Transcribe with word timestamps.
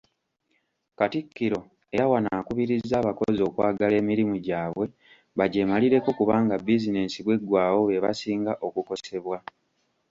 Katikkiro 0.99 1.59
era 1.93 2.05
wano 2.11 2.29
akubirizza 2.39 2.93
abakozi 2.97 3.39
okwagala 3.49 3.95
emirimu 4.03 4.35
gyabwe, 4.45 4.85
bagyemalireko 5.37 6.09
kubanga 6.19 6.55
bizinesi 6.65 7.19
bw'eggwawo 7.25 7.79
bebasinga 7.89 8.51
okukosebwa. 8.67 9.37